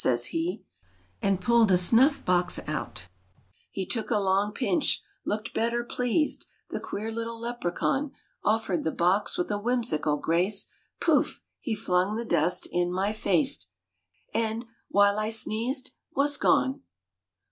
'says 0.01 0.25
he, 0.33 0.63
And 1.21 1.39
pull'd 1.39 1.71
a 1.71 1.77
snuff 1.77 2.25
box 2.25 2.57
out. 2.65 2.65
RAINBOW 2.65 2.83
GOLD 2.85 3.69
He 3.69 3.85
took 3.85 4.09
a 4.09 4.17
long 4.17 4.51
pinch, 4.51 4.99
look'd 5.27 5.53
better 5.53 5.83
pleased, 5.83 6.47
The 6.71 6.79
queer 6.79 7.11
little 7.11 7.39
Lepracaun; 7.39 8.09
Offer'd 8.43 8.83
the 8.83 8.91
box 8.91 9.37
with 9.37 9.51
a 9.51 9.59
whimsical 9.59 10.17
grace, 10.17 10.65
Pouf! 10.99 11.41
he 11.59 11.75
flung 11.75 12.15
the 12.15 12.25
dust 12.25 12.67
in 12.71 12.91
my 12.91 13.13
face, 13.13 13.67
And, 14.33 14.65
while 14.89 15.19
I 15.19 15.29
sneezed, 15.29 15.91
Was 16.15 16.35
gone! 16.35 16.81